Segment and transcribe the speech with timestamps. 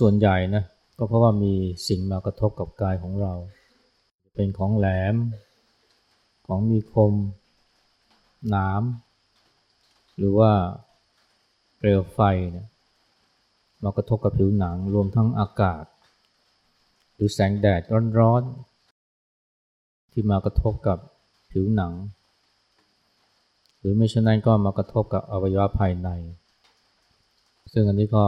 [0.00, 0.64] ส่วนใหญ่นะ
[0.98, 1.54] ก็เพราะว่ามี
[1.88, 3.32] สิ่งมากระทบกับกายของเรา
[4.34, 5.14] เป็นของแหลม
[6.46, 7.14] ของมีคม
[8.48, 8.82] หนาม
[10.18, 10.52] หรือว่า
[11.78, 12.18] เปลวไฟ
[12.52, 12.68] เนี่ย
[13.84, 15.84] มากระทบกับผิวหนังรวมทั้งอากาศ
[17.14, 17.82] หรือแสงแดด
[18.18, 20.98] ร้อนๆ ที่มากระทบกับ
[21.50, 21.92] ผิวหนัง
[23.78, 26.08] หรือไม่เช่นนั้นก็มากระทบกับอวัยวะภายใน
[27.72, 28.24] ซึ่งอันนี้ก็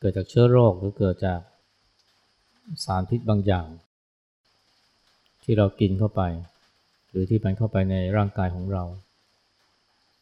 [0.00, 1.40] เกิดจากเชื้อโรคหรือเกิดจาก
[2.84, 3.68] สารพิษบางอย่าง
[5.42, 6.22] ที่เรากินเข้าไป
[7.10, 8.84] หรือที่มันเข้าไปในร่างกายของเรา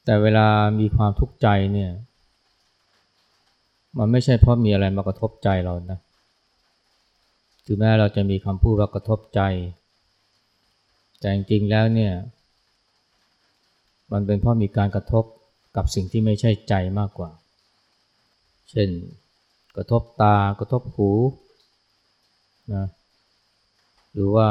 [0.04, 0.46] แต่เวลา
[0.80, 1.90] มีความทุกข์ใจเนี่ย
[3.98, 5.98] มันไม่ใช่เพราะมีอะไรมากระทบใจเรานะ
[7.66, 9.40] ถึงแม้เราจะมีคำพูดว่ากระทบใจ
[11.18, 12.12] แต่จริงๆแล้วเนี่ย
[14.12, 15.24] มันเป็นเพราะมีการกระทบ
[15.76, 17.30] กับสิ่งที่ไม่ใช่ใจมากกว่า
[18.70, 18.88] เช่น
[19.76, 21.10] กระทบตากระทบหู
[22.74, 22.86] นะ
[24.12, 24.48] หรือว่า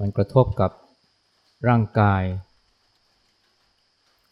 [0.00, 0.70] มันกระทบกับ
[1.68, 2.22] ร่างกาย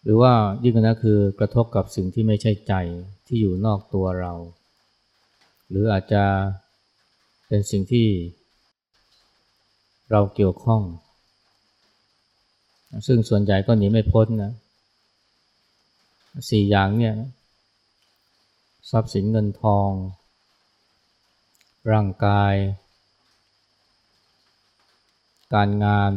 [0.03, 2.75] หรือว่ายิ่งกว่านั้นคือกระทบกับสิ่งที่ไม่ใช่ใจ
[3.27, 4.33] ที่อยู่นอกตัวเรา
[5.69, 6.25] หรืออาจจะ
[7.49, 8.09] เป็นสิ่งที่
[10.11, 10.83] เราเกี่ยวข้อง
[13.07, 14.53] ซึ่งส่วนใหญ่ก็หนีไม่พ้นนะ
[16.51, 17.15] สี่อย่างเนี่ย
[18.91, 19.91] ทรัพย์สินเงินทอง
[21.93, 22.55] ร่างกาย
[25.55, 26.13] การงาน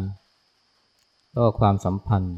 [1.30, 2.38] แล้วก็ความสัมพันธ์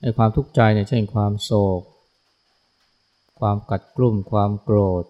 [0.00, 1.82] ในความทุกข์ใจเนี่ยเช่นความโศก
[3.40, 5.04] ความกัดกลุ่ม ความโกรธ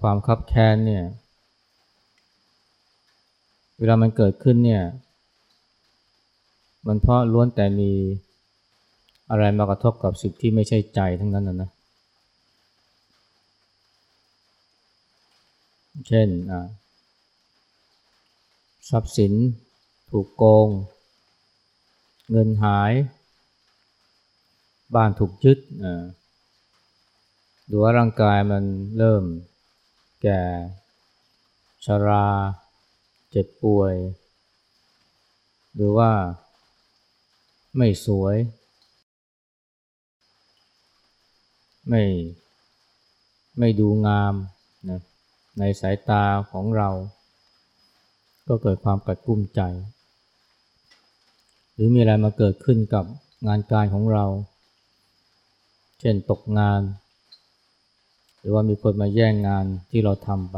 [0.00, 1.04] ความคับแค้นเนี่ย
[3.78, 4.84] เวลามันเกิดขึ้นเนี่ย
[6.86, 7.92] มันเพราะล้วนแต่มี
[9.30, 11.70] อะไรมากระทบกับสิ่งที่ไม่ใช่ใจทั้งนั้นนะนะ
[16.08, 16.28] เช่น
[18.90, 19.32] ทรัพย์สิน
[20.10, 20.68] ถูกโกง
[22.30, 22.92] เงินหาย
[24.94, 25.58] บ้านถูกยึด
[27.66, 28.64] หรือว่าร่างกายมัน
[28.98, 29.24] เริ่ม
[30.22, 30.42] แก่
[31.84, 32.28] ชรา
[33.30, 33.94] เจ็บป่วย
[35.74, 36.10] หรือว่า
[37.76, 38.36] ไม่สวย
[41.88, 42.02] ไม่
[43.58, 44.34] ไม่ดูงาม
[44.88, 45.00] นะ
[45.58, 46.90] ในสายตาของเรา
[48.48, 49.60] ก็เกิดความกัดกุ้มใจ
[51.74, 53.04] หรือมีอะไรมาเกิดขึ้นกับ
[53.46, 54.24] งานการของเรา
[56.00, 56.80] เช่นตกงาน
[58.38, 60.56] หรือว่ามีคนมาแย่งงานที่เราทำไป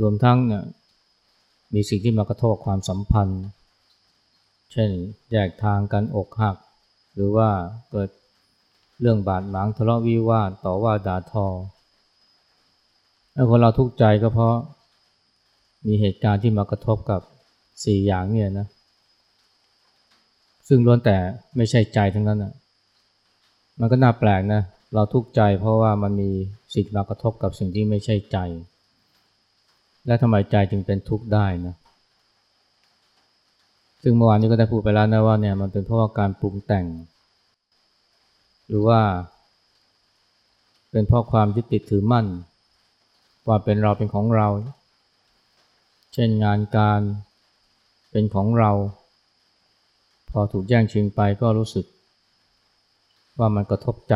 [0.00, 0.64] รวมทั้งเนี่ย
[1.74, 3.42] มีสิ่งที่มากระทบความสัมพันธ์
[4.72, 4.90] เช่น
[5.32, 6.56] แยกทางกันอกหัก
[7.16, 7.48] หรือว่า
[7.90, 8.08] เกิด
[9.00, 11.46] เรื่องบาดหมางทะเลาะวิวาทต่อว่าด่าทอ
[13.32, 14.56] แล้วคนเราทุกข์ใจก็เพราะ
[15.86, 17.20] มีเหตุการณ์ที่มากระทบกับ
[17.84, 18.66] สี่อย่างเนี่ยนะ
[20.68, 21.16] ซึ่งล้วนแต่
[21.56, 22.52] ไม่ใช่ใจทั้งนั้นอะ
[23.80, 24.62] มันก็น่าแปลกนะ
[24.94, 26.30] เราทุกข์ใจเพราะว่ามันมี
[26.74, 28.38] สิ่งมากระทบกับสิ่งที่ไม่ใช่ใจ
[30.06, 31.74] และทำไมใจจึงเป็นทุกข์ได้นะ
[34.08, 36.86] ซึ่งเมื่อวานนี้ก็ได้พูดไปแล้วนะว่าเนี่ยมันเป็นเพราะว่าการปรุงแต่ง
[38.68, 39.00] หรือว่า
[40.90, 42.26] เป็นเพราะความยึดติดถือมั่น
[43.48, 44.48] ว่าเป็นเราเป็นของเรา
[46.12, 47.00] เช่นงานการ
[48.10, 48.70] เป็นของเรา
[50.30, 51.86] พอถูกแย่งชิงไปก็รู้สึก
[53.38, 54.14] ว่ามันกระทบใจ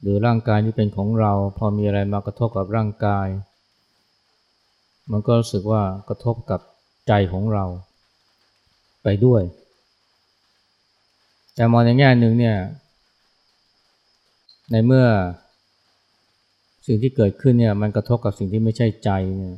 [0.00, 3.28] หรือร่างกายที่เป็นของเรา พอมีอะไรมากระทบกับร่างกาย
[5.10, 6.60] มันก็รู้สึกว่ากระทบกับ
[7.08, 7.64] ใจของเรา
[9.02, 9.42] ไปด้วย
[11.54, 12.56] แต่มองในแง่หนึ่งเนี่ย
[14.70, 15.06] ในเมื่อ
[16.86, 19.56] สิ่งที่เกิดขึ้นเนี่ย มันกระทบกับสิ่งที่ไม่ใช่ใจเนี่ย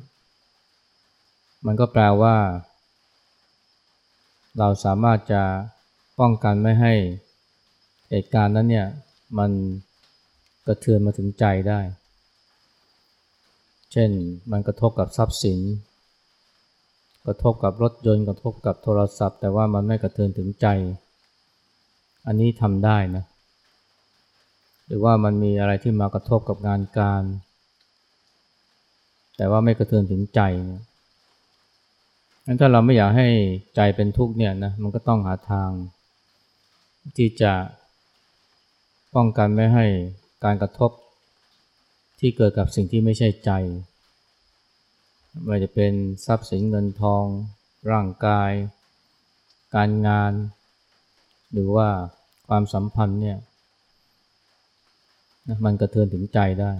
[1.66, 2.36] มันก็แปลว่า
[4.58, 5.42] เราสามารถจะ
[6.18, 6.94] ป้องกันไม่ให้
[8.10, 8.88] เหตุการณ์นั้นเนี่ย
[9.38, 9.50] มัน
[10.66, 11.80] กระเทือนมาถึงใจได้
[13.92, 14.10] เช่น
[14.50, 15.58] มันกระทบกับทรัพย์สิน
[17.26, 20.66] กระทบกับรถยนต์กระทบกับโทรศัพท์ แต่ว่ามันไม่กระเทือนถึงใจ
[22.26, 23.24] อันนี้ทำได้นะ
[24.86, 27.22] หรือว่ามันมีอะไรที่มากระทบกับงานการ
[29.36, 30.82] แต่ว่าไม่กระเทือนถึงใจเนี่ย
[32.46, 33.28] งั้นถ้าเราไม่อยากให้
[33.76, 35.70] ใจเป็นทุกข์เนี่ยนะมันก็ต้องหาทาง
[37.16, 37.52] ที่จะ
[39.14, 39.86] ป้องกันไม่ให้
[40.44, 40.90] การกระทบ
[42.20, 43.50] ที่เกิดกับสิ่งที่ไม่ใช่ใจ
[45.42, 45.92] ไม่จะเป็น
[46.26, 47.24] ทรัพย์สินเงินทอง
[47.90, 48.52] ร่างกาย
[49.74, 50.32] การงาน
[51.52, 51.88] หรือว่า
[52.46, 53.38] ความสัมพันธ์เนี่ย
[55.48, 56.72] นะมันกระเทือนถึงใจได้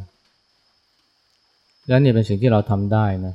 [1.87, 3.35] แล้วนี่เป็นสิ่งที่เราทำได้นะ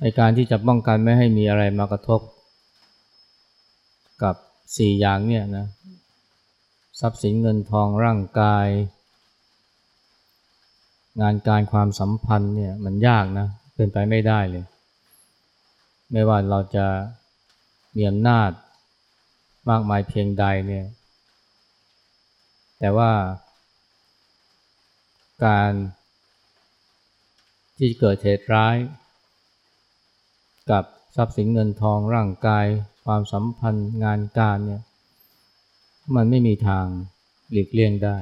[0.00, 2.20] ในการที่จะป้องกันไม่ให้มีอะไรมากระทบ
[4.22, 4.34] กับ
[4.76, 5.66] สี่อย่างเนี่ยนะ
[7.00, 8.66] ทรัพย์สินเงินทองร่างกาย
[11.20, 14.64] งานการความสัมพันธ์เนี่ยมันยากนะเป็นไปไม่ได้เลย
[16.12, 16.86] ไม่ว่าเราจะ
[17.96, 18.50] มีอำนาจ
[19.70, 20.86] มากมายเพียงใดเนี่ย
[22.78, 23.12] แต่ว่า
[25.44, 25.72] การ
[27.78, 28.76] ที่เกิดเหตุร้าย
[30.70, 30.84] กับ
[31.16, 32.66] ทรัพย์สินเงินทองร่างกาย
[33.04, 34.82] ความสัมพันธ์งานการเนี่ย
[36.14, 36.86] มันไม่มีทาง
[37.50, 38.16] หลีกเลี่ยงได้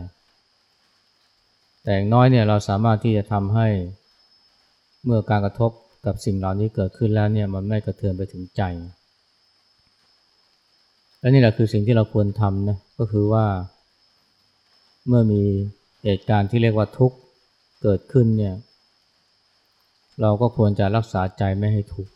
[1.83, 3.69] แต่อย่างน้อยเนี่ยเราสามารถที่จะทำให้
[5.05, 5.71] เมื่อการกระทบ
[6.07, 8.63] กับสิ่งเหล่านี้เกิดขึ้นแล้วเนี่ยมันไม่กระเทือนไปถึงใจ
[11.19, 13.47] และนี่แหละคือสิ่งที่เราควรทำนะก็คือว่า
[15.09, 15.43] เมื่อมี
[16.05, 17.17] เหตุการณ์ที่เรียกว่าทุกข์
[17.83, 18.55] เกิดขึ้นเนี่ย
[20.21, 22.13] เราก็ควรจะรักษาใจไม่ให้ทุกข์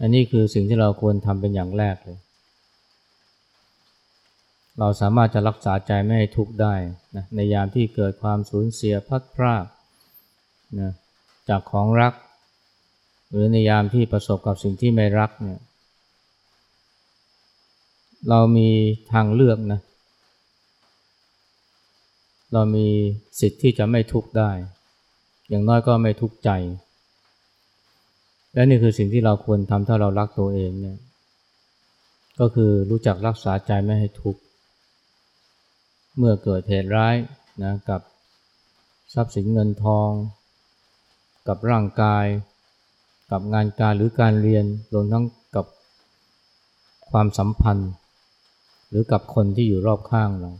[0.00, 2.18] อันนี้คือสิ่งที่เราควรทำเป็นอย่างแรกเลย
[4.84, 6.74] เราสามารถจะรักษาใจไม่ให้ทุกข์ได้
[7.16, 9.66] นะในยามที่เกิดความสูญเสียพัดพราก
[10.80, 10.92] นะ
[11.48, 12.14] จากของรัก
[13.30, 15.60] หรือในยามที่ประสบกับสิ่งที่ไม่รักเนี่ย
[18.28, 18.70] เรามี
[19.12, 19.80] ทางเลือกนะ
[22.52, 22.86] เรามี
[23.40, 24.50] สิทธิ์ที่จะไม่ทุกข์ได้
[25.48, 26.50] อย่างน้อยก็ไม่ทุกข์ใจ
[28.54, 30.98] และนี่คือสิ่งที่เราควรทำถ้าเรารักตัวเองเนี่ย
[32.40, 34.42] ก็คือรู้จักรักษาใจไม่ให้ทุกข์
[36.18, 37.16] เมื่อเกิดเหตุร้าย
[37.62, 38.00] นะกับ
[39.14, 40.10] ทรัพย์สินเงินทอง
[41.48, 42.26] กับร่างกาย
[43.30, 45.24] กับงานการหรือการเรียนรวมทั้ง
[45.56, 45.66] กับ
[47.10, 47.90] ความสัมพันธ์
[48.88, 50.52] หรือกับคนที่อยู่รอบข้างเรา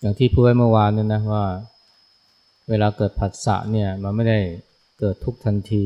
[0.00, 1.46] อย่างที่พูดไว้เมื่อวานนี่นะว่า
[2.68, 4.38] เวลาเกิดผัสสะเนี่ยมันไม่ได้
[4.98, 5.84] เกิดทุกทันที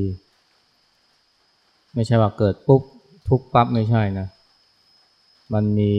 [1.95, 2.83] ไม่ใช่ว่าเกิดปุ๊บ
[3.29, 4.27] ทุกปั๊บไม่ใช่นะ
[5.55, 5.93] มันมี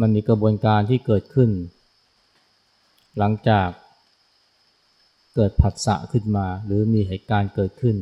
[0.00, 1.50] มันมีกระบวนการที่เกิดขึ้น
[3.18, 3.68] หลังจาก
[5.34, 7.96] เกิดผัสสะขึ้นมา หรือมีเหตุการณ์เกิดขึ้น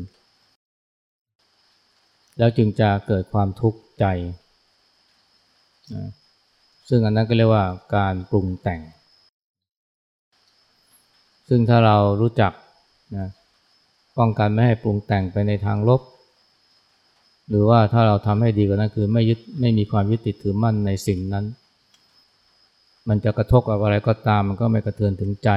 [2.39, 4.05] แล้วจึงจะเกิดความทุกข์ใจ
[6.89, 7.65] ซึ่งอันนั้นก็เรียกว่า
[7.97, 8.81] การปรุงแต่ง
[11.49, 12.53] ซึ่งถ้าเรารู้จัก
[13.17, 13.29] นะ
[14.19, 16.03] ป้องกันไม่ให้ปรุงแต่งไปในทางลบ
[17.49, 21.45] หรือว่าถ้าเราทำให้ดีกว่านั้นคือไม่ยึดไม่มีความยึดติดถือมั่นในสิ่งนั้น
[23.09, 25.51] มันจะกระทบกับอะไรก็ตาม มันก็ไม่กระเทือนถึงใจ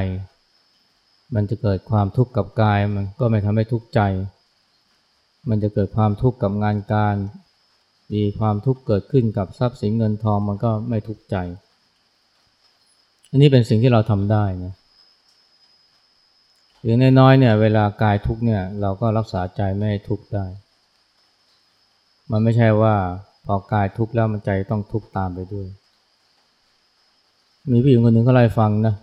[1.36, 4.02] มันจะเกิดความทุกข์กับกาย มันก็ไม่ทำให้ทุกข์ใจ
[5.50, 7.16] มันจะเกิดความทุกข์กับงานการ
[8.14, 11.36] มีความทุกข์เกิดขึ้นกับทรัพย์สินเงินทองมันก็ไม่ทุกข์ใจ
[13.30, 14.74] อันนี้เป็นสิ่งที่เราทำได้นะ
[16.82, 20.46] หรือน้อยๆเนี่ยเวลากายทุกข์เนี่ยเราก็รักษาใจไม่ให้ทุกข์ได้
[22.32, 22.96] มันไม่ใช่ว่า
[23.46, 25.68] พอกายทุกข์แล้วมันใจต้องทุกข์ตามไปด้วย
[27.68, 28.96] มีผู้หญิงคนหนึ่งเขาเล่ฟังนะ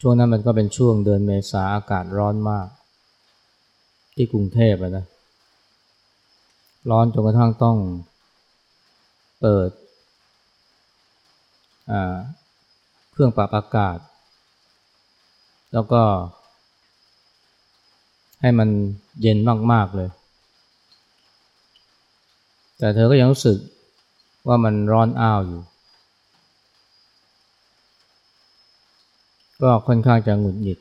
[0.00, 2.68] ช่วงนั้นมันก็เป็นช่วงเดือนเมษาอากาศร้อนมาก
[4.14, 5.06] ที่กรุงเทพนะ
[6.90, 7.76] ร้อนจนกระทั่งต้อง
[9.40, 9.70] เปิด
[13.12, 13.98] เครื่องปรับอากาศ
[15.72, 16.02] แล้วก็
[18.40, 18.68] ให้มัน
[19.22, 19.38] เย็น
[19.72, 20.08] มาก ๆ เลย
[22.78, 23.58] แต่เธอก็ยังรู้สึก
[24.48, 25.60] ว่ามันร้อนอ้าวอยู่
[29.62, 30.78] ก็ค่อนข้างจะหงุดหงิด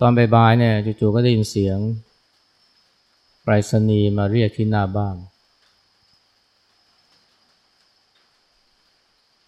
[0.00, 1.78] ตอนบ่ายๆเนี่ยจู่ๆก็ได้ยินเสียง
[3.42, 5.16] ไปรษณีย์มาเรียกที่หน้าบ้าน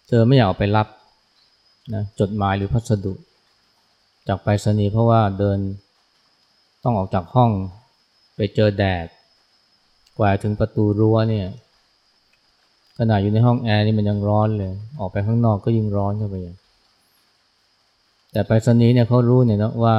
[0.07, 0.87] เธอไม่อยากออกไปรับ
[1.93, 3.13] นะจดหมายหรือพัสดุ
[4.27, 5.59] จากไปรษณีย์เพราะว่าเดิน
[6.83, 7.51] ต้องออกจากห้อง
[8.35, 9.07] ไปเจอแดด
[10.17, 11.47] กว่าถึงประตูรั้วเนี่ย
[13.03, 16.35] ขนาดอยู่ในห้องแอร์นี่มันยังร้อนเลย ออกไปข้างนอกก็ยิ่งร้อนเข้าไป
[18.31, 19.95] แต่ไปรษณีเนี่ยเขารู้เนี่ยนะว่า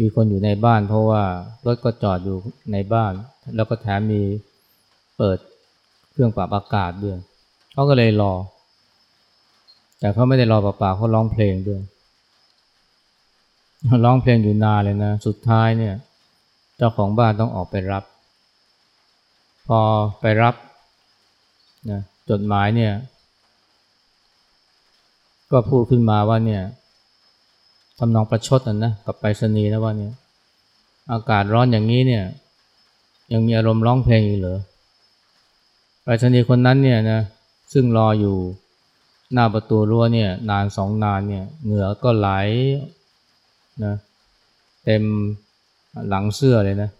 [0.00, 1.22] มีคนอยู่ในบ้าน เพราะว่า
[1.66, 2.38] รถก็จอดอยู่
[2.72, 3.12] ในบ้าน
[3.56, 4.22] แล้วก็แถมมี
[5.16, 5.38] เปิด
[6.10, 7.16] เครื่องปรับอากาศด้วย
[7.72, 8.32] เขาก็เลยรอ
[10.00, 11.80] แต่เขาไม่ได้รอเปล่าๆเขาร้องเพลงด้วย
[14.04, 15.94] ร้องเพลงอยู่นานเลยนะ สุดท้ายเนี่ย
[16.76, 18.04] เจ้าของบ้านต้องออกไปรับ
[19.66, 19.80] พอ
[20.20, 20.54] ไปรับ
[21.90, 22.00] นะ
[22.30, 22.92] จดหมายเนี่ย
[25.50, 26.62] ก็พูดขึ้นมาว่าเนี่ย
[27.98, 30.12] ทำนองประชดนะนะกับไปรษณีย์นะว่าเนี่ย
[31.12, 32.24] อากาศร้อนอย่างนี้เนี่ย
[33.32, 34.58] ยังมีอารมณ์ร้องเพลงอยู่เหรอ
[36.02, 37.20] ไปรษณีย์คนนั้นเนี่ยนะ
[37.72, 38.36] ซึ่งรออยู่
[39.32, 42.28] หน้าประตูรั้วเนี่ย นานสองนานเนี่ย เหงื่อก็ไหล
[43.84, 43.94] นะ
[44.84, 45.02] เต็ม
[46.08, 46.90] หลังเสื้อเลยนะ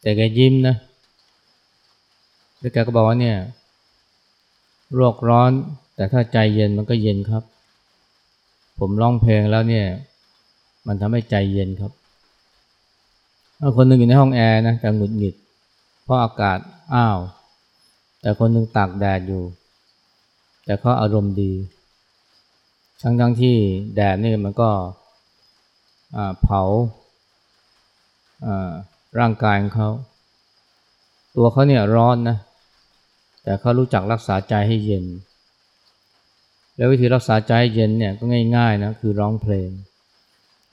[0.00, 0.74] แต่แกยิ้มนะ
[2.58, 3.36] แล้วแกก็บอกว่าเนี่ย
[4.94, 5.52] โรคร้อน
[5.94, 7.42] แต่ถ้าใจเย็นมันก็เย็นครับ
[8.78, 9.86] ผมร้องเพลงแล้วเนี่ย
[10.86, 11.92] มันทำให้ใจเย็นครับ
[13.60, 15.34] ถ้าคนหนึ่งอยู่ในห้องแอร์นะแต่หงุดหงิด
[16.04, 16.58] เพราะอากาศ
[16.94, 17.18] อ้าว
[18.20, 19.42] แต่คนหนึ่งตากแดดอยู่
[20.64, 21.52] แต่เขาอารมณ์ดี
[23.02, 23.56] ทั้งทั้งที่
[23.94, 24.70] แดดนี่มันก็
[26.42, 26.62] เผา
[29.18, 29.90] ร่างกายของเขา
[31.36, 32.36] ตัวเขาเนี่ยร้อนนะ
[33.42, 35.04] แต่เขารู้จักรักษาใจให้เย็น
[36.76, 38.24] แล้ววิธีรักษาใจให้เย็นเนี่ยก็
[38.56, 39.70] ง่ายๆนะคือร้องเพลง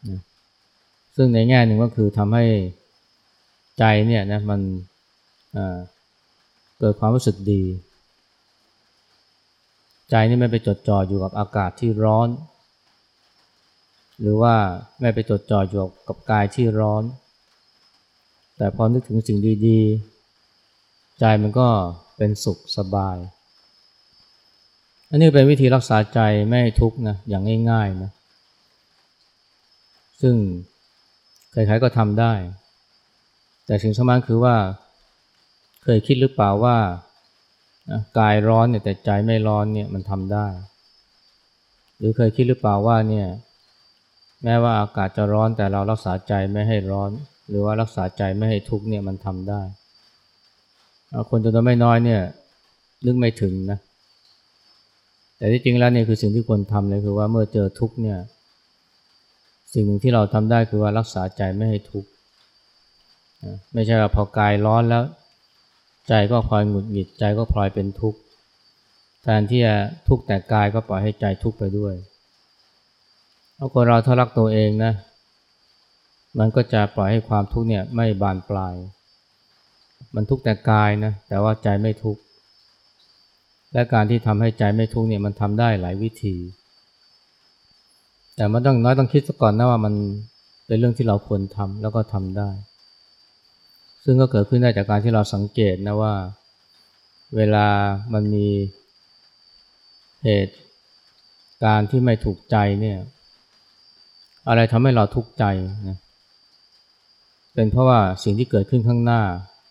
[0.09, 0.19] นะ
[1.15, 2.45] ซึ่งในแง่หนึ่งก็คือทำให้
[3.79, 4.62] ใจเนี่ยนะมัน
[6.79, 7.63] เกิดความรู้สึกดี
[10.09, 12.29] ใจนี่ไม่ไปจดจ่ออยู่กับอากาศที่ร้อน
[14.21, 14.55] หรือว่า
[15.01, 17.03] ไม่ไปจดจ่ออยู่กับกายที่ร้อน
[18.57, 21.67] แต่พอนึกถึงสิ่งดีๆ ใจมันก็
[22.17, 23.17] เป็นสุขสบาย
[25.09, 28.12] อันนี้เป็นวิธีรักษาใจไม่ให้ทุกข์นะอย่างง่ายๆนะ
[30.21, 30.36] ซึ่ง
[31.51, 32.33] ใครๆก็ทำได้
[33.65, 34.55] แต่สิ่งสำคัญคือว่า
[35.83, 36.77] เคยคิดหรือเปล่าว่า
[38.19, 40.47] กายร้อนเนี่ยแต่ใจไม่ร้อนเนี่ยมันทำได้
[41.97, 43.27] หรือเคยคิดหรือเปล่าว่าเนี่ย
[44.43, 47.12] แม้ว่าอากาศจะร้อนแต่เรารักษาใจไม่ให้ร้อน
[47.50, 49.62] หรือว่ารักษาใจไม่ให้ทุกข์เนี่ยมันทำได้
[51.30, 52.22] คนจำนวนไม่น้อยเนี่ย
[53.06, 53.80] นึกไม่ถึงนะ
[55.38, 58.20] แต่ที่จริงแล้วเนี่ยคือสิ่งที่ควรทำเลยคือว่าเมื่อเจอทุกข์เนี่ย
[59.74, 62.10] สิ่งหนึ่งที่เราทำได้คือว่ารักษาใจไม่ให้ทุกข์
[63.74, 65.04] ไม่ใช่ว่าพอกายร้อนแล้ว
[66.08, 68.20] ใจก็พลอยหงุดหงิดใจก็พลอยเป็นทุกข์
[69.24, 69.76] แทนที่จะ
[70.08, 71.94] ทุกข์แต่กายก็ปล่อยให้ใจทุกข์ไปด้วย
[73.56, 74.94] เอาคนเราถ้ารักตัวเองนะ
[76.40, 78.76] มันก็จะปล่อยให้ความทุกข์เนี่ยไม่บานปลาย
[80.16, 82.22] มันทุกข์แต่กายนะแต่ว่าใจไม่ทุกข์
[83.74, 86.36] และการที่ทำให้ใจไม่ทุกข์เนี่ยมันทำได้หลายวิธี
[88.36, 89.94] แต่มันต้องน้อยต้องคิดซะก่อนนะว่ามัน
[90.68, 92.50] เป็นเรื่องที่เราควรทำแล้วก็ทำได้
[94.04, 96.13] ซึ่งก็เกิดขึ้นได้จากการที่เราสังเกตนะว่า
[97.36, 97.68] เวลา
[98.13, 98.48] มันมี
[100.24, 100.56] เหตุ
[101.63, 102.98] การที่ไม่ถูกใจเนี่ย
[104.48, 105.46] อะไรทำให้เราทุกข์ใจ
[105.88, 105.98] นะ
[107.54, 109.22] เป็นเพราะว่าสิ่งที่เกิดขึ้นข้างหน้า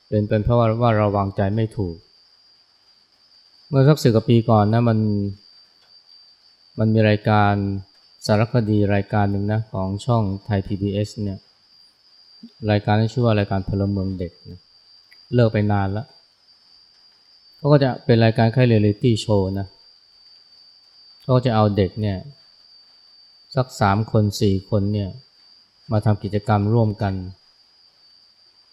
[0.09, 1.97] เป็นเป็นเพราะว่าว่าเราวางใจไม่ถูก
[3.69, 4.99] เมื่อสักสิบกว่าปีก่อนนะมัน
[6.79, 7.53] มันมีรายการ
[8.27, 11.39] สารคดีรายการหนึ่งนะของช่องไทย PBS เนี่ย
[12.71, 14.61] รายการนี้ชื่อว่ารายการพลเมืองเด็กนะ
[15.35, 16.07] เลิกไปนานแล้ว
[17.57, 19.67] เขาก็จะเป็นรายการค่ายเรียลิตี้โชว์นะ
[21.23, 22.19] เขาก็จะเอาเด็กเนี่ย
[23.55, 25.09] สักสามคนสี่คนเนี่ย
[25.93, 27.15] มาทำกิจกรรมร่วมกัน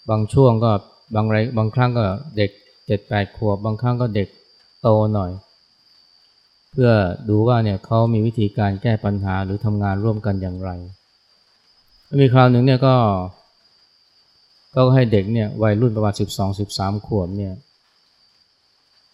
[0.10, 0.72] บางช่วงก็
[1.16, 2.02] บางไรบางครั้งก็
[2.38, 2.50] เด็ก
[2.86, 4.28] เจ็ดแปดขวบบางครั้งก็เด็ก
[4.82, 5.32] โตหน่อย
[6.72, 6.92] เพื่อ
[7.30, 10.70] ดูว่าเนี่ยเขามีวิธีการแก้ปัญหาหรือทำงานร่วมกันอย่างไร
[12.22, 12.96] มีคราวหนึ่งเนี่ยก็
[14.76, 17.54] ก็ให้เด็กเนี่ยวัยรุ่นประมาณสิบสองสิบสามขวบเนี่ย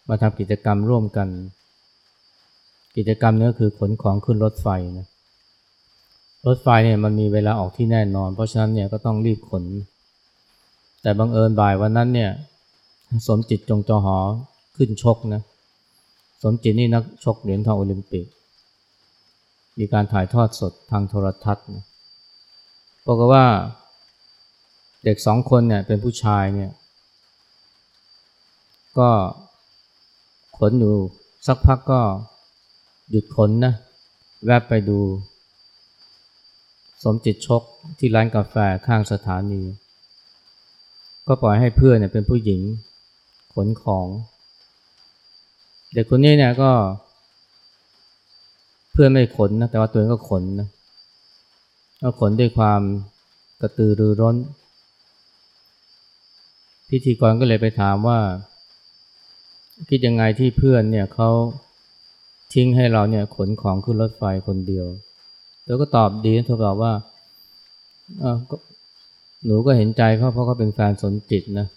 [0.08, 1.28] มาทำกิจกรรมร่วมกัน
[2.98, 5.08] กิจกรรมนี้คือขนของขึ้นรถไฟนะ
[6.48, 9.64] รถไฟเนี่ยมันมีเวลาออกที่แน่นอน เพราะฉะนั้นเนี่ยก็ต้องรีบขน
[11.02, 12.32] แต่บังเอิญบ่ายวันนั้นเนี่ย
[13.28, 14.18] สมจิตจงจอหอ
[14.76, 15.42] ขึ้นชกนะ
[16.44, 18.26] สมจิตนี่นักชกเหรียญทองโอลิมปิก
[19.78, 21.86] มีการถ่ายทอดสดทางโทรทัศน์นะ
[23.06, 23.46] บอกว่า
[25.04, 26.72] เด็กสองคนเนี่ยเป็นผู้ชายเนี่ย
[29.00, 29.10] ก็
[30.58, 30.96] ขนอยู่
[31.48, 32.02] สักพักก็
[33.10, 33.74] หยุดขนนะ
[34.46, 35.00] แวบไปดู
[37.04, 37.62] สมจิตชก
[38.00, 38.56] ที่ร้านกาแฟ
[38.88, 39.62] ข้างสถานี
[41.32, 42.62] ก็ปล่อยให้เพื่อนเนี่ยเป็นผู้หญิง
[43.54, 44.06] ขนของ
[45.94, 46.72] เด็กคนนี้เนี่ยก็
[48.92, 50.68] เพื่อนไม่ขนนะแต่ว่าตัวเองก็ขนนะ
[52.04, 52.82] ก็ขนด้วยความ
[53.62, 54.36] กระตือรือร้น
[56.90, 58.20] พิธีกรก็เลยไปถามว่า
[59.90, 61.30] คิดยังไงที่เพื่อนเนี่ยเขา
[62.54, 64.88] ทิ้งให้เราเนี่ยขนของขึ้นรถไฟคนเดียว
[65.64, 66.94] เธอก็ตอบดีเธอบอกว่า
[69.46, 71.68] หนูก็เห็นใจเขาเพราะเขาเป็นแฟนสนจิตนะ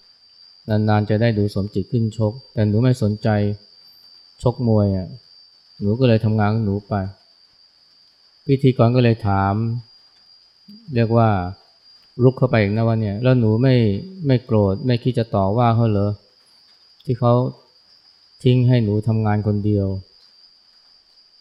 [0.69, 3.28] นานๆจะได้ดูสมจิตขึ้นชก แต่หนูไม่สนใจ
[4.42, 5.09] ชกมวยอะ
[5.81, 6.95] หนูก็เลยทำงานของหนูไป
[8.47, 9.54] พิธีกรก็เลยถาม
[10.95, 11.28] เรียกว่า
[12.23, 13.75] รุกเข้าไปอีกนะว่าเนี่ยแล้วหนูไม่
[14.26, 16.11] ไม่โกรธไม่คิดจะต่อว่าเขาเหรอ
[17.04, 17.33] ที่เขา
[18.42, 19.87] ทิ้งให้หนูทำงานคนเดียว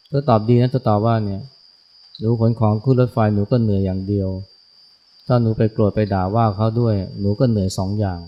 [0.07, 1.41] เธอตอบดีนะเธอตอบว่าเนี่ย
[2.19, 4.29] หนูขนของขึ้นรถไฟหนูก็เหนื่อยอย่างเดียว
[5.33, 8.19] ถ้าหนูไปโกรธไปด่าว่าเขาด้วย หนูก็เหนื่อยสองอย่าง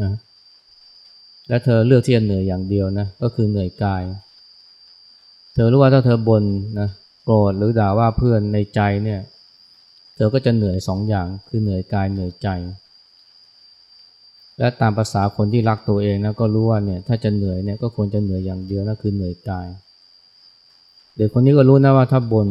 [0.00, 0.12] นะ
[1.48, 4.02] และเธอเลือกที่จะเหนื่อยอย่างเดียวนะก็คือเหนื่อยกาย
[5.54, 6.44] เธอรู้ว่าถ้าเธอบ่น
[6.80, 6.88] นะ
[7.24, 9.20] โกรธหรือด่าว่าเพื่อนในใจเนี่ย
[10.16, 12.48] เธอก็จะเหนื่อยสองอย่างคือเหนื่อยกายเหนื่อยใจ
[14.58, 19.66] และตามภาษาคนที่รักตัวเองนะก็รู้ว่าเนี่ยถ้าจะเหนื่อยเนี่ยก็ควรจะเหนื่อยอย่างเดียวนะคือเหนื่อยกาย
[21.16, 22.48] เด็กคนนี้ก็รู้นะว่าถ้าบน่น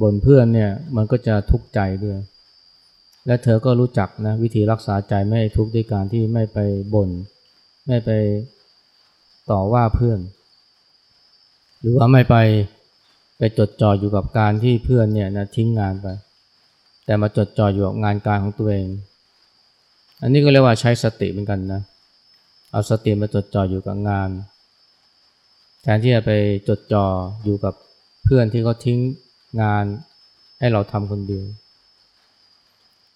[0.00, 2.18] บ่นเพื่อนเนี่ยมันก็จะทุกข์ใจด้วย
[3.26, 6.58] และเธอก็รู้จักนะวิธีรักษาใจไม่ให้ทุกข์ด้วยการที่ไม่ไป
[6.94, 7.10] บน่น
[7.86, 8.10] ไม่ไป
[9.50, 10.18] ต่อว่าเพื่อน
[11.80, 12.36] หรือว่าไม่ไป
[13.38, 16.06] ไปจดจ่ออยู่กับการที่เพื่อนเนี่ยนะทิ้งงานไป
[17.04, 18.86] แต่มาจดจ่ออยู่กับงานการของตัวเอง
[20.22, 21.82] อันนี้ก็เรียกว่าใช้สติเหมือนกันนะ
[22.72, 24.30] เอาสติมาจดจ่ออยู่กับงาน
[25.82, 26.32] แทนที่จะไป
[26.68, 27.06] จดจ่อ
[27.44, 27.74] อยู่กับ
[28.24, 28.98] เพื่อนที่เขาทิ้ง
[29.60, 29.84] งาน
[30.58, 31.44] ให้เราทำคนเดียว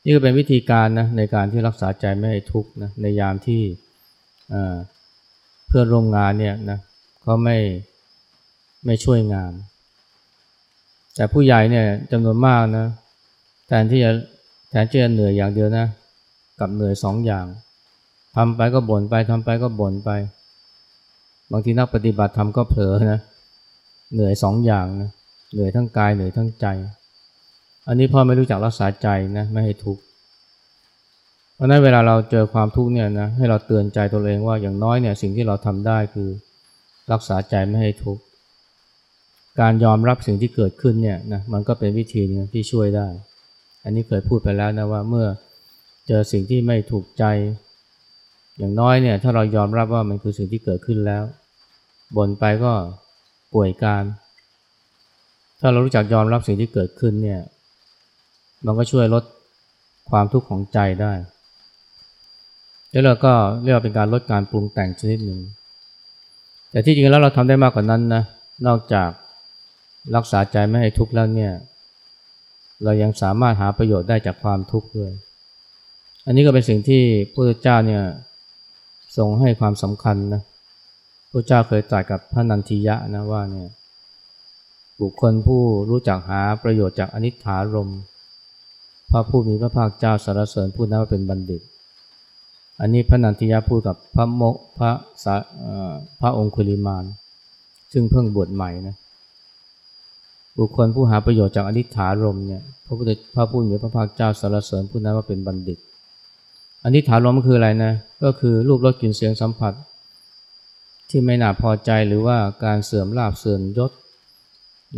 [0.05, 3.63] นี่ก็เป็นวิธีการนะในการที่รักษาใจไม่ให้ทุกข์นะในยามที่
[5.67, 6.79] เพื่อนร่วมงานเนี่ยนะ
[7.23, 7.57] เขาไม่
[8.87, 9.53] ไม่ช่วยงาน
[11.15, 12.87] แต่ผู้ใหญ่เนี่ยจำนวนมากนะ
[13.67, 14.13] แทนที่จะ
[14.71, 15.87] แทนที่จะเหนื่อยอย่างเดียวนะ
[16.61, 17.47] กับเหนื่อยสองอย่าง
[18.37, 20.11] ทำไปก็บ่นไปทำไปก็บ่นไป
[21.53, 23.21] บางทีนักปฏิบัติทำก็เผลอนะ
[24.15, 25.11] เหนื่อยสองอย่างนะ
[25.53, 26.67] เหนื่อยทั้งกายเหนื่อยทั้งใจ
[27.89, 30.03] อันนี้พ่อไม่รู้จักรักษาใจนะไม่ให้ทุกข์
[31.55, 36.29] เพราะนั้นเวลาเราเจอความทุกข์เนี่ยนะให้เราเตือนใจตัวเองว่าอย่างน้อยเนี่ยสิ่งที่เราทำได้คือ
[37.13, 38.23] รักษาใจไม่ให้ทุกข์
[39.61, 43.09] การยอมรับสิ่งที่เกิดขึ้นเนี่ยนะมันก็เป็นวิธีนึงที่ช่วยได้
[43.85, 45.27] อันนี้เคยพูดไปแล้วนะว่าเมื่อ
[46.07, 47.25] เจอสิ่งที่ไม่ถูกใจ
[48.59, 51.25] อย่างน้อยเนี่ยถ้าเรายอมรับว่ามันคือสิ่งที่เกิดขึ้นแล้ว
[52.17, 52.73] บ่นไปก็
[53.55, 54.03] ป่วยการ
[55.61, 57.41] ถ้าเรารู้จักยอมรับสิ่งที่เกิดขึ้นเนี่ย
[58.67, 59.25] มันก็ช่วยลด
[60.11, 61.13] ความทุกข์ของใจได้
[62.91, 65.41] แล้วเราก็เรียกว่าเป็นการลดการปรุงแต่งชนิดหนึ่ง
[66.71, 68.23] แต่ที่จริงแล้วเราทำได้มากกว่านั้นนะ
[68.67, 69.11] นอกจาก
[70.17, 71.53] รักษาใจไม่ให้ทุกข์แล้วเนี่ย
[72.85, 75.11] เรายังสามารถหาประโยชน์ได้จากความทุกข์ด้วย
[76.27, 77.03] อันนี้ก็เป็นสิ่งที่
[77.35, 78.03] พระเจ้าเนี่ย
[79.17, 80.43] ทรงให้ความสำคัญนะ
[81.31, 83.69] พระเจ้าเคยตรัสกับพระนันทิยะนะว่าเนี่ย
[85.01, 87.91] บุคคลผู้รู้จักหาประโยชน์จากอนิจฐารม
[89.11, 91.63] พระผู้มีพระภาคเจ้าสารเสริญพูดนั้นว่าเป็นบัณฑิต
[92.81, 94.91] อันนี้พระนันทิยาพูดกับพระโมกพระ
[95.25, 95.35] สา
[96.21, 97.05] พระองคุลิมาน
[97.93, 98.97] ซึ่งเพิ่งบวชใหม่นะ
[100.59, 105.79] บุคคลผู้หาประโยชน์จากอนิถารมเนี่ยพระพุทธพระผู้มีพระภาคเจ้าสารเสริญพูดนั้นว่าเป็นบัณฑิต
[106.85, 107.93] อนิถารมคืออะไรนะ
[108.25, 109.73] ก็คือรูปรสกลิ่นเสียงสัมผัส
[111.11, 113.93] ที่ไม่น่าพอใจหรือว่าการเสื่อมลาบเสื่อมยศ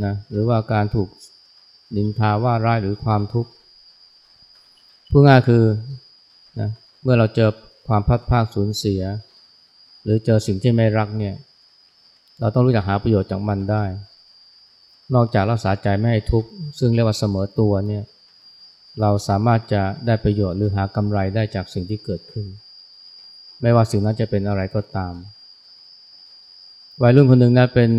[0.05, 1.09] นะหรือว่าการถูก
[1.96, 3.51] นินทาว่าร้ายหรือความทุกข์
[5.11, 5.64] ผู้ง่ายคือ
[6.61, 6.70] นะ
[7.03, 7.51] เมื่อเราเจอ
[7.88, 9.03] ความพัดภาคสูญเสีย
[10.03, 11.35] หรือเจอสิ่งที่ไม่รักเนี่ย
[12.40, 13.85] เราต้องรู้จักหาประโยชน์จากมันได้
[15.14, 16.48] นอกจากรักษาใจไม่ให้ทุกข์
[16.79, 18.05] ซึ่งเรียกว่าเสมอตัวเนี่ย
[19.01, 22.46] เราสามารถจะได้ประโยชน์หรือหากำไรได้จากสิ่งที่เกิดขึ้น
[23.61, 25.14] ไม่ว่าสิ่งนั้นจะเป็นอะไรก็ตาม
[27.03, 27.90] วัยรุ่นคนหนึ่งนะเป็น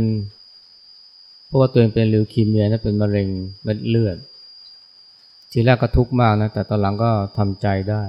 [1.50, 3.28] เพราะว่าตัวเองเป็นลิวคีเมียนะเป็นมะเร็ง
[3.64, 4.18] เม็ดเลือด
[5.52, 8.04] ทีแรกก็ทุกข์มากนะแต่ตอนหลังก็ทำใจได้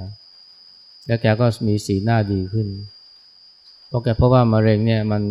[1.07, 2.69] แล้วแกก็มีสีหน้าดีขึ้น
[3.89, 5.23] เพราะแกเพราะว่ามะเร็งเนี่ยมัน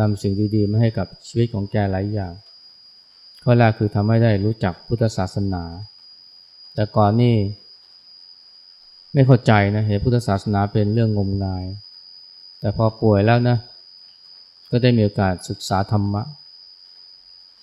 [0.00, 2.32] นำสิ่งดีๆมาให้กับชีวิตของแกหลายอย่าง
[3.42, 5.62] ข้อแรกคือทำให้ได้รู้จักพุทธศาสนา
[6.74, 7.36] แต่ก่อนนี่
[9.12, 11.64] ไม่เข้าใจนะเห็นพุทธศาสนาเป็นเรื่องงมงาย
[12.60, 13.56] แต่พอป่วยแล้วนะ
[14.70, 16.22] ก็ได้มีโอกาสศึกษาธรรมะ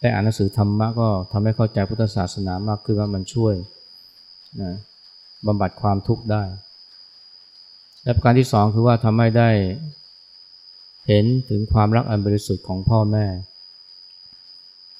[0.03, 3.53] ได้อ่านหนังสือธรรมะก็ทำให้เข้าใจพุทธศาสนามากขึ้นว่ามันช่วย
[4.61, 4.73] นะ
[5.45, 6.43] บำบัดความทุกข์ได้
[8.03, 9.49] และประการที่สองคือว่าทำให้ได้
[11.07, 13.25] เห็นถึงความรักอันบริสุทธิ์ของพ่อแม่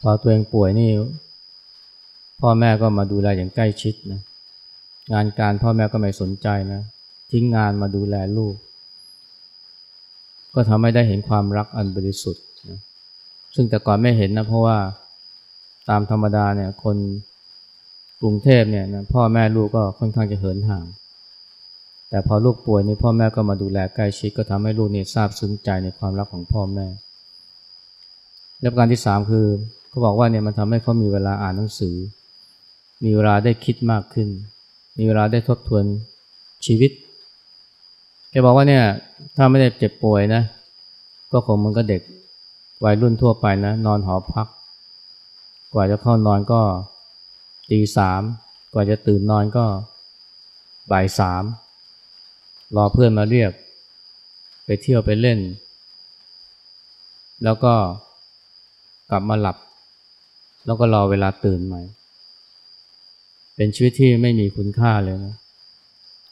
[0.02, 0.92] พอตัวเองป่วยนี่
[2.42, 4.22] พ่อแม่ก็มาดูแลอย่างใกล้ชิดนะ
[5.14, 6.82] งานการพ่อแม่ก็ไม่สนใจนะ
[7.32, 8.56] ทิ้งงานมาดูแลลูก
[10.54, 12.44] ก็ทำให้ได้เห็นความรักอันบริสุทธิ์
[13.56, 14.78] ซึ่งแต่ก่อนไม่เห็นนะเพราะว่า
[15.90, 16.98] ตามธรรมดาเนี่ยคน
[18.22, 20.86] กรุงเทพเนี่ยนะพ่อแม่ลูกก็ค่อนข้างจะเหินห่าง
[22.10, 26.88] แต่พอลูกป่วยนี่พ่อแม่ก็มาดูแลใกล้ชิดก็ทำให้ลูกเนี่ทราบซึ้งใจในความรักของพ่อแม่
[28.60, 29.46] และประการที่สามคือ
[29.90, 31.96] เขาบอกว่าเนี่ยมันทำให้เขามีเวลาอ่านหนังสือ
[33.04, 34.30] มีเวลาได้คิดมากขึ้น
[34.98, 35.84] มีเวลาได้ทบทวน
[36.66, 36.92] ชีวิต
[38.30, 38.84] แกบอกว่าเนี่ย
[39.36, 40.42] ถ้าไม่ได้เจ็บป่วยนะ
[41.32, 42.02] ก็คงมันก็เด็ก
[42.84, 44.48] วัยรุ่นทั่วไปนะนอนหอพัก
[45.74, 46.62] กว่าจะเข้านอนก็
[47.70, 48.22] ตีสาม
[48.74, 49.66] กว่าจะตื่นนอนก็
[50.92, 51.44] บ่ายสาม
[52.76, 53.52] รอเพื่อนมาเรียก
[54.66, 55.40] ไปเที่ยวไปเล่น
[57.44, 57.74] แล้วก็
[59.10, 59.58] กลับมาหลับ
[60.66, 61.82] แล้วก็รอเวลาตื่นใหม่
[63.56, 65.36] เป็นชีวิตที่ไม่มีคุณค่าเลยนะ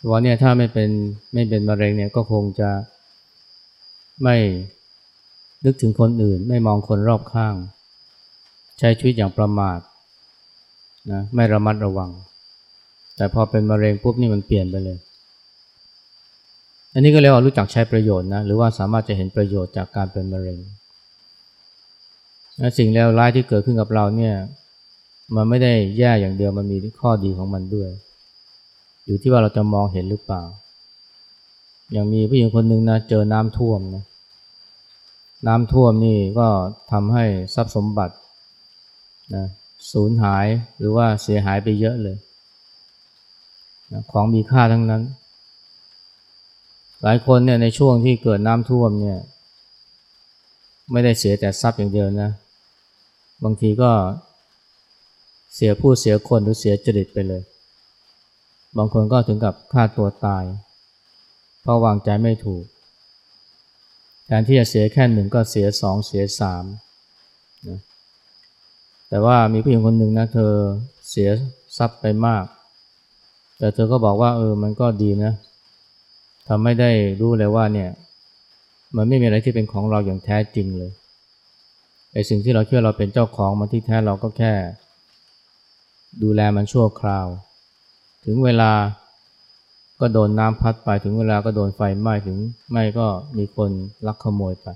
[0.10, 0.90] ว่าเนี่ยถ้าไม่เป็น
[1.34, 2.70] ไม่เป็นมะเร็งเนี่ยก็คงจะ
[4.24, 4.38] ไม่
[5.66, 7.56] นึกถึงคนอื่น ไม่มองคนรอบข้าง
[8.80, 9.80] ใช้ชีวิตอย่างประมาท
[11.12, 12.10] นะไม่ระมัดระวัง
[13.16, 14.98] แต่พอเป็นมะเร็งปุ๊บนี่มันเปลี่ยนไปเลย
[16.94, 20.60] อันนี้ก็เรียกว่ารู้จักใช้ประโยชน์นะหรือว่าสามารถจะเห็นประโยชน์จากการเป็นมะเร็ง
[22.78, 24.36] สิ่งเลวร้ายที่เกิดขึ้นกับเราเนี่ย
[25.36, 27.90] มันไม่ได้แย่อย่างเดียวมันมีข้อดีของมันด้วย
[29.06, 30.44] อยู่ที่ว่าเราจะมองเห็นหรือเปล่า
[31.92, 34.04] อย่างมีผู้หญิงคนหนึ่งนะเจอน้ำท่วมนะ
[35.48, 36.48] น้ำท่วมนี่ก็
[36.92, 37.26] ทำให้
[37.56, 38.16] ทรัพย์สมบัติ
[39.36, 39.46] นะ
[39.92, 40.46] สูญหาย
[40.78, 42.18] หรือว่าเสียหายไปเยอะเลย
[43.92, 45.04] นะของมีค่าทั้งนั้น
[47.02, 49.20] หลายคนเนี่ยในช่วงที่เกิดน้ำท่วมเนี่ย
[50.92, 52.30] ไม่ได้เสียแต่ทรัพย์อย่างเดียวนะ
[53.44, 53.92] บางทีก็
[55.54, 57.42] เสียผู้เสียคนหรือเสียจริตไปเลย
[58.78, 60.44] บางคนก็ถึงกับฆ่าตัวตาย
[61.62, 62.64] เพราะวางใจไม่ถูก
[64.32, 66.64] ทนที่จะเสียแค่หนึ่งก็เสียสองเสียสาม
[67.68, 67.80] นะ
[69.10, 70.54] แต่ว่ามีผู้หญิงคนหนึ่งนะเธอ
[71.10, 71.30] เสีย
[71.78, 72.46] ทรัพย์ไปมาก
[73.58, 75.34] แต่เธอก็บอกว่าเออมันก็ดีนะ
[76.48, 76.92] ทำไม่ได้
[77.22, 77.90] รู้เลยว่าเนี่ย
[78.96, 80.92] มันไม่มีอะไรที่เป็นของเราอย่างแท้จริงเลย
[82.14, 84.54] ไอ้สิ่งที่เราคิดว่าเราเป็นเจ้าของมันที่แท้เราก็แค่
[86.24, 87.28] ดูแลมันชั่วคราว
[88.26, 88.72] ถึงเวลา
[90.02, 92.38] ก็โดนน้ำพัดไปถึงเวลาก็โดนไฟไหม้ถึง
[92.72, 93.70] ไม่ก็มีคน
[94.08, 94.68] ลักขโมยไป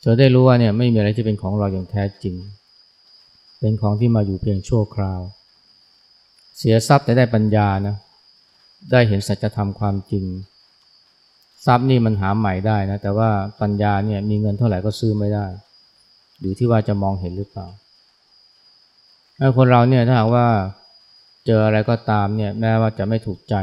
[0.00, 2.34] เธอได้รู้ว่าเนี่ยไม่มีอะไรที่เป็นของเราอย่างแท้จริง
[3.60, 5.20] เป็นของที่มาอยู่เพียงชั่วคราว
[6.58, 7.96] เสียทรัพย์แต่ได้ปัญญานะ
[8.90, 10.24] ได้เห็นสัจธรรมความจริง
[11.66, 15.46] ทรัพย์นี่มันหาใหม่ได้นะแต่ว่าปัญญาเนี่ยมีเงินเท่าไหร่ก็ซื้อไม่ได้
[16.40, 17.66] อยู่ที่ว่าจะมองเห็นหรือเปล่า
[19.38, 20.46] ถ้าคนเราเนี่ยถ้าหากว่า
[21.46, 23.54] เจออะไรก็ตามเนี่ยแม้ว่าจะไม่ถูกใจ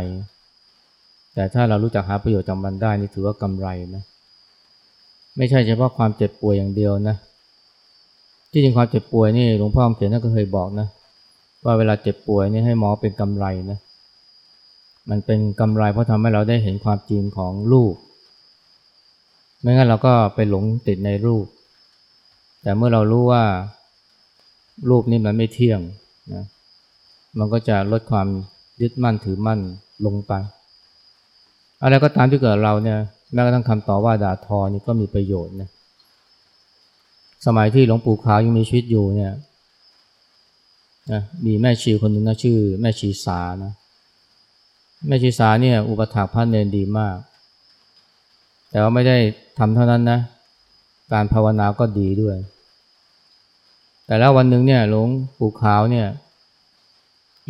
[1.33, 4.03] แต่ถ้าเรารู้จักหาประโยชน์จากมันได้นี่ถือว่ากำไรนะ
[5.37, 7.15] ไม่ใช่เฉพาะความเจ็บป่วยอย่างเดียวนะ
[8.51, 10.87] ที่จริงความเจ็บป่วยนี่หลวงพ่อเขียนท่านก็เคยบอกนะ
[11.65, 13.79] ว่าเวลาเจ็บป่วยนี่ให้หมอเป็นกำไรนะ
[15.09, 17.95] มันเป็นกำไรเพราะทำให้เราได้เห็นความจริงของรูป
[19.61, 21.45] ไม่งั้นเราก็ไปหลงติดในรูป
[22.61, 23.43] แต่เมื่อเรารู้ว่า
[24.89, 25.79] รูปนี้มันไม่เที่ยง
[26.33, 26.43] นะ
[27.39, 28.27] มันก็จะลดความ
[28.81, 29.59] ยึดมั่นถือมั่น
[30.05, 30.33] ลงไป
[31.81, 32.99] อะไรก็ตามที่เกิดเราเนี่ย
[33.33, 35.69] แม้กระทั่งคำต่อว่าด่าทอนี่ก็มีประโยชน์นะ
[37.45, 39.33] สมัยที่หลวงปู่ขาวยังมีชีวิตอยู่เนี่ย
[41.11, 43.73] นะมีแม่ชีคนหนึ่งนะชื่อ แม่ชีสานะ
[45.07, 47.17] แม่ชีสาเนี่ยอุปถากพระเนรดีมาก
[48.69, 49.17] แต่ว่าไม่ได้
[49.59, 50.19] ทำเท่านั้นนะ
[51.13, 52.37] การภาวนาก็ดีด้วย
[54.05, 55.07] แต่แล้ววันหนึ่งเนี่ยหลวง
[55.39, 56.07] ปู่ขาวเนี่ย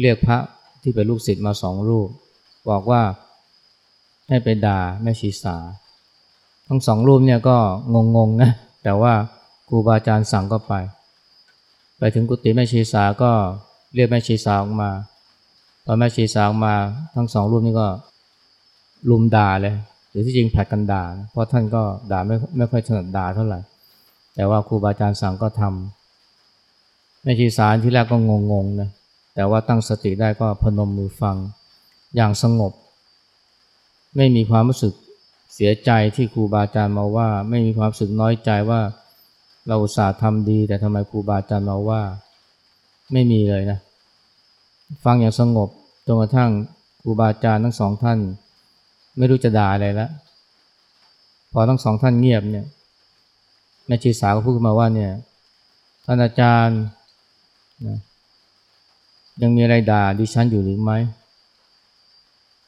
[0.01, 0.38] เรียกพระ
[0.81, 2.10] ที่เป็นลูกศิษย์มาสองรูป
[2.69, 3.01] บอกว่า
[4.29, 5.55] ให้ไปด่าแม่ชีสา
[6.67, 7.57] ทั้งสองรูปเนี่ยก็
[8.15, 8.51] งงๆนะ
[8.83, 9.13] แต่ว่า
[9.67, 10.73] ครูบาอาจารย์สั่งก็ไป
[11.99, 13.31] ไปถึงกุฏิแม่ชีสาก็
[13.95, 14.91] เรียกแม่ชีสาออกมา
[15.86, 16.75] ตอนแม่ชีสาวมา
[17.15, 17.88] ทั้งสองรูปนี้ก็
[19.10, 19.75] ลุมด่าเลย
[20.10, 23.60] หรือที่จริงผัดกันด่าเพราะท่านก็ด่าไม่ไม่ค่อยถนัดด่าเท่าไหร่
[24.36, 28.17] แต่ว่าครูบาอาจารย์สั่งก็ทำแม่ชีสาที่แรกก็
[28.51, 28.89] งงๆนะ
[29.38, 31.38] แต่ว่าตั้งสติได้ก็พนมมือฟัง
[32.15, 32.73] อย่างสงบ
[34.15, 34.93] ไม่มีความรู้สึก
[35.54, 38.82] เสียใจที่ครูบาอาจารย์มาว่า ไม่มีความรู้สึกน้อยใจว่า
[39.67, 42.02] เราอุตส่าห์ทำดี แต่ทำไมครูบาอาจารย์มาว่า
[43.13, 43.80] ไม่มีเลยนะ
[45.04, 45.69] ฟังอย่างสงบ
[46.06, 46.52] จนกระทั่ง
[47.02, 48.19] ครูบาอาจารย์ทั้งสองท่าน
[49.17, 50.12] ไม่รู้จะด่าอะไรแล้ว
[51.52, 52.65] พอทั้งสองท่านเงียบเนี่ย
[53.88, 55.12] แม่ชีสาวก็พูดมาว่าเนี่ย
[56.06, 56.80] ท่านอาจารย์
[57.88, 57.97] นะ
[59.41, 60.97] ยังมีอะไรด่าดิฉันอยู่หรือไม่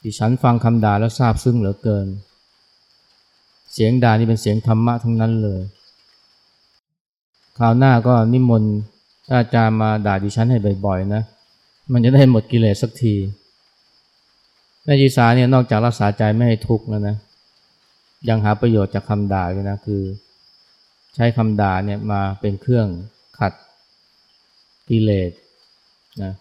[0.04, 2.08] ดิฉันฟังคำด่าแล้วซาบซึ้งเหลือเกิน
[3.74, 5.62] เสียงด่านี่เป็นเสียงธรรมะทั้งนั้นเลย
[7.58, 8.74] คราวหน้าก็นิมนต์
[9.34, 11.22] อาจารย์มาด่าดิฉันให้บ่อยๆนะ
[11.92, 13.16] มันจะได้หมดกิเลสสักที
[14.84, 17.16] แม่ชีสาเนี่ยนอกจากรักษาใจไม่ให้ทุกข์แล้วนะ
[18.30, 20.02] ยังหาประโยชน์จากคำด่าด้วยนะคือ
[21.16, 22.88] ใช้คำด่าเนี่ยมาเป็นเครื่อง
[23.40, 23.54] ขัด
[24.90, 25.32] กิเลส
[26.24, 26.34] นะ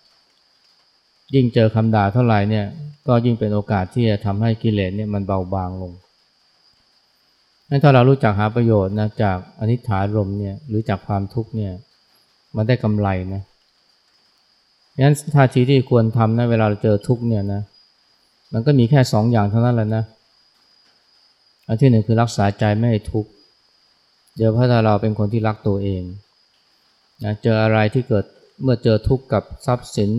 [1.35, 2.67] ยิ่งเจอคำด่าเท่าไหร่เนี่ย
[3.07, 5.93] ก็ยิ่งเป็นโอกาสที่จะทำให้กิเลสเนี่ยมันเบาบางลง
[7.69, 11.73] นั้นถ้าเรารู้จักหาประโยชน์นะจากอนิจฐารมเนี่ยหรือจากความทุกข์เนี่ย
[12.57, 13.43] มันได้กำไรนะ
[15.03, 17.62] งั้นท่าทีที่ควรทำนะเวลาเราเจอทุกข์เนี่ยนะ
[18.53, 20.05] มันก็มีแค่สองอย่างเท่านั้นแหละนะ
[21.67, 23.31] อันที่หนึ่งคือรักษาใจไม่ให้ทุกข์
[24.37, 26.03] เดี๋ยวพถ้าเราเป็นคนที่รักตัวเอง
[27.25, 28.25] นะเจออะไรที่เกิด
[28.62, 30.11] เมื่อเจอทุกข์กับทรัพย์สิน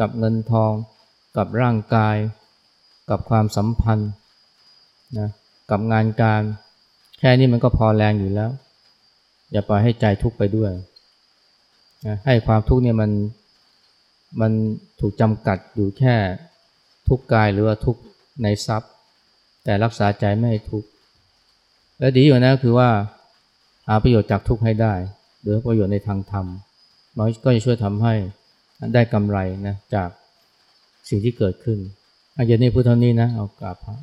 [0.00, 0.72] กับเงินทอง
[1.36, 2.16] กับร่างกาย
[3.10, 4.10] กับความสัมพันธ์
[5.18, 5.28] นะ
[5.70, 6.42] กับงานการ
[7.18, 8.50] แค่นี้มันก็พอแรงอยู่แล้ว
[9.52, 10.72] อย่าปล่อยให้ใจทุกข์ไปด้วย
[12.06, 13.10] นะให้ความทุกข์เนี่ยมัน
[14.40, 14.52] มัน
[15.00, 16.14] ถูกจำกัดอยู่แค่
[17.08, 17.96] ทุกกายหรือว่าทุก
[18.42, 18.90] ในทรัพย์
[19.64, 20.88] แต่รักษาใจไม่ให้ทุกข์
[21.98, 22.90] และดีอยู่นะคือว่า
[23.88, 24.94] หาประโยชน์จากทุกข์ให้ได้
[25.42, 26.46] หรือประโยชน์ในทางธรรม
[27.16, 28.14] มันก็จะช่วยทำให้
[28.92, 30.10] ได้กำไรนะจาก
[31.08, 31.78] สิ่งที่เกิดขึ้น
[32.36, 33.96] อาจจะนี่พูดเท่านี้นะ เอากราบพระ